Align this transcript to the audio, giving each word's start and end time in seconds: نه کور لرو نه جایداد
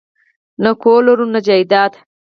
نه 0.63 0.71
کور 0.81 0.99
لرو 1.07 1.25
نه 1.33 1.39
جایداد 1.47 1.91